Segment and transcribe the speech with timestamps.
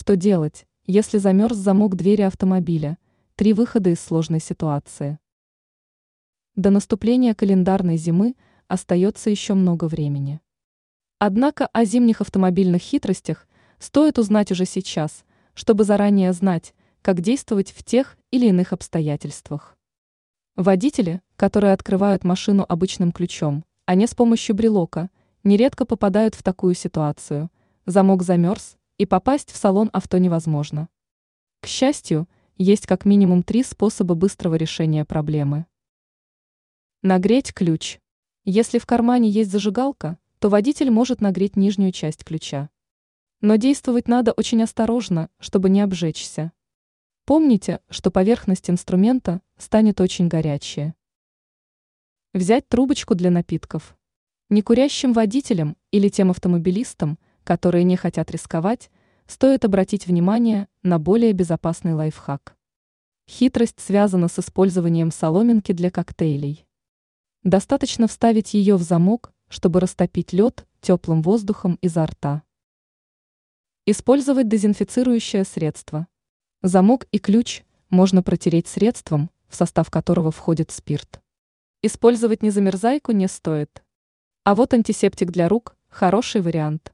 [0.00, 2.96] Что делать, если замерз замок двери автомобиля?
[3.34, 5.18] Три выхода из сложной ситуации.
[6.56, 8.34] До наступления календарной зимы
[8.66, 10.40] остается еще много времени.
[11.18, 13.46] Однако о зимних автомобильных хитростях
[13.78, 16.72] стоит узнать уже сейчас, чтобы заранее знать,
[17.02, 19.76] как действовать в тех или иных обстоятельствах.
[20.56, 25.10] Водители, которые открывают машину обычным ключом, а не с помощью брелока,
[25.44, 27.50] нередко попадают в такую ситуацию.
[27.84, 30.90] Замок замерз, и попасть в салон авто невозможно.
[31.62, 35.64] К счастью, есть как минимум три способа быстрого решения проблемы.
[37.00, 37.98] Нагреть ключ.
[38.44, 42.68] Если в кармане есть зажигалка, то водитель может нагреть нижнюю часть ключа.
[43.40, 46.52] Но действовать надо очень осторожно, чтобы не обжечься.
[47.24, 50.92] Помните, что поверхность инструмента станет очень горячей.
[52.34, 53.96] Взять трубочку для напитков.
[54.50, 58.90] Некурящим водителям или тем автомобилистам– которые не хотят рисковать,
[59.30, 62.56] стоит обратить внимание на более безопасный лайфхак.
[63.28, 66.66] Хитрость связана с использованием соломинки для коктейлей.
[67.44, 72.42] Достаточно вставить ее в замок, чтобы растопить лед теплым воздухом изо рта.
[73.86, 76.08] Использовать дезинфицирующее средство.
[76.62, 81.20] Замок и ключ можно протереть средством, в состав которого входит спирт.
[81.82, 83.84] Использовать незамерзайку не стоит.
[84.42, 86.92] А вот антисептик для рук– хороший вариант.